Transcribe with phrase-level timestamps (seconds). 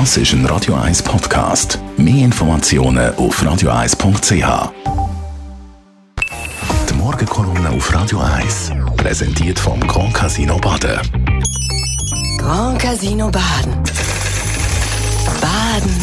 [0.00, 1.78] Das ist ein Radio 1 Podcast.
[1.96, 4.72] Mehr Informationen auf radio1.ch.
[6.90, 10.98] Die Morgenkolumne auf Radio 1 präsentiert vom Grand Casino Baden.
[12.38, 13.72] Grand Casino Baden.
[15.40, 15.94] Baden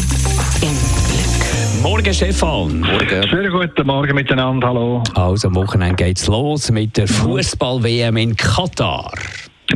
[0.62, 0.74] im
[1.10, 1.82] Glück.
[1.82, 2.80] Morgen, Stefan.
[2.80, 3.28] Morgen.
[3.28, 5.02] Schönen guten Morgen miteinander, hallo.
[5.14, 9.12] Also am Wochenende geht's los mit der Fußball-WM in Katar.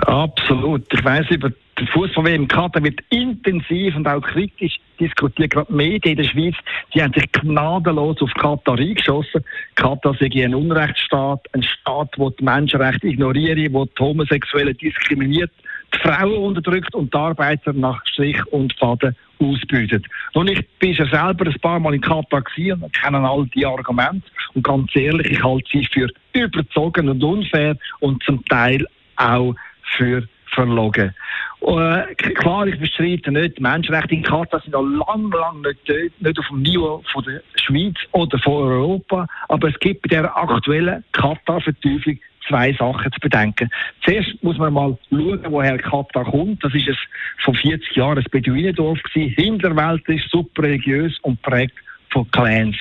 [0.07, 0.91] Absolut.
[0.91, 5.51] Ich weiss, über die Fußball-WM in Katar wird intensiv und auch kritisch diskutiert.
[5.51, 6.55] Gerade die Medien in der Schweiz,
[6.95, 9.45] die haben sich gnadenlos auf Katar eingeschossen.
[9.75, 15.51] Katar sei ein Unrechtsstaat, ein Staat, der die Menschenrechte ignoriert, der die Homosexuellen diskriminiert,
[15.95, 20.07] die Frauen unterdrückt und die Arbeiter nach Strich und Faden ausbeutet.
[20.33, 23.67] Und ich bin ja selber ein paar Mal in Katar gewesen und kenne all die
[23.67, 24.23] Argumente.
[24.55, 28.87] Und ganz ehrlich, ich halte sie für überzogen und unfair und zum Teil
[29.17, 29.55] auch
[29.97, 31.15] für verlogen.
[31.61, 36.39] Äh, klar, ich bestreite nicht, die Menschenrechte in Katar sind noch lang, lang nicht, nicht
[36.39, 41.03] auf dem Niveau von der Schweiz oder von Europa, aber es gibt bei der aktuellen
[41.13, 43.71] Katar-Verteuflung zwei Sachen zu bedenken.
[44.05, 46.63] Zuerst muss man mal schauen, woher Katar kommt.
[46.63, 46.97] Das ist es
[47.39, 51.75] vor 40 Jahren ein Beduinendorf gewesen, hinterweltlich, subreligiös und prägt
[52.11, 52.77] von Clans.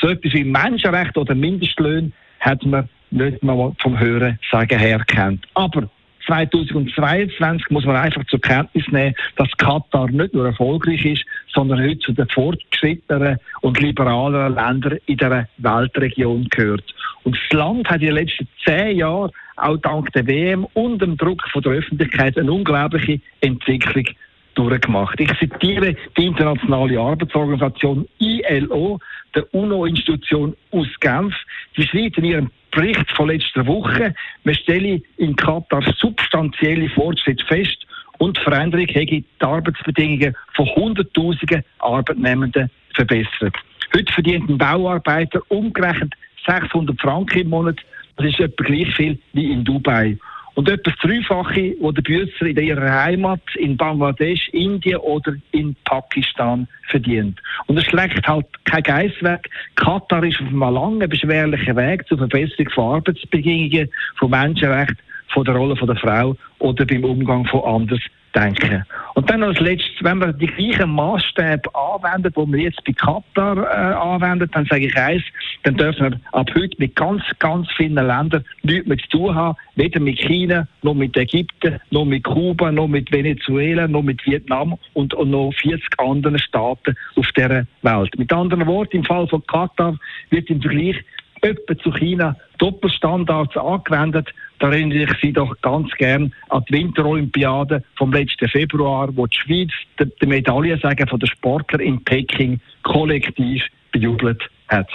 [0.00, 5.46] So etwas wie Menschenrechte oder Mindestlöhne hat man nicht mal vom Hören sagen her kennt.
[5.54, 5.88] Aber
[6.30, 11.98] 2022 muss man einfach zur Kenntnis nehmen, dass Katar nicht nur erfolgreich ist, sondern heute
[11.98, 16.84] zu den fortgeschrittenen und liberaleren Ländern in der Weltregion gehört.
[17.24, 21.16] Und das Land hat in den letzten zehn Jahren auch dank der WM und dem
[21.16, 24.06] Druck von der Öffentlichkeit eine unglaubliche Entwicklung
[24.54, 25.18] durchgemacht.
[25.18, 29.00] Ich zitiere die Internationale Arbeitsorganisation ILO,
[29.34, 31.34] der UNO-Institution aus Genf.
[31.76, 37.86] Die schreibt in ihrem Bericht von letzter Woche, man stelle in Katar substanzielle Fortschritte fest
[38.18, 43.56] und die Veränderung hätte die Arbeitsbedingungen von Hunderttausenden Arbeitnehmenden verbessert.
[43.94, 46.14] Heute verdient ein Bauarbeiter umgerechnet
[46.46, 47.80] 600 Franken im Monat.
[48.16, 50.18] Das ist etwa gleich viel wie in Dubai.
[50.54, 56.66] Und etwas Dreifache, wo der Büsser in ihrer Heimat, in Bangladesch, Indien oder in Pakistan
[56.88, 57.40] verdient.
[57.66, 59.48] Und es schlägt halt kein Geist weg.
[59.76, 65.54] Katar ist auf einem langen, beschwerlichen Weg zur Verbesserung von Arbeitsbedingungen, von Menschenrechten, von der
[65.54, 68.00] Rolle der Frau oder beim Umgang von anders
[68.34, 68.84] denken.
[69.14, 73.56] Und dann als letztes, wenn wir die gleichen Maßstäbe anwenden, die wir jetzt bei Katar
[73.56, 75.22] äh, anwenden, dann sage ich eins,
[75.64, 79.56] dann dürfen wir ab heute mit ganz, ganz vielen Ländern nichts mehr zu tun haben,
[79.74, 84.78] weder mit China, noch mit Ägypten, noch mit Kuba, noch mit Venezuela, noch mit Vietnam
[84.94, 88.18] und, und noch 40 anderen Staaten auf dieser Welt.
[88.18, 89.98] Mit anderen Worten, im Fall von Katar
[90.30, 90.96] wird im Vergleich
[91.42, 94.32] etwa zu China Doppelstandards angewendet.
[94.60, 99.36] Da erinnere ich Sie doch ganz gern an die Winterolympiade vom letzten Februar, wo die
[99.36, 104.88] Schweiz die, die Medaillensäge von der Sportler in Peking kollektiv bejubelt hat.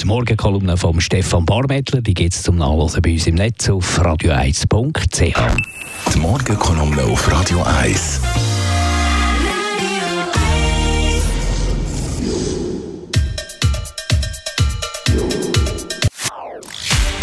[0.00, 4.00] Die Morgenkolumne von Stefan Barmettler, die gibt es zum Nachlesen bei uns im Netz auf
[4.00, 6.14] radio1.ch.
[6.14, 8.49] Die Morgenkolumne auf Radio 1.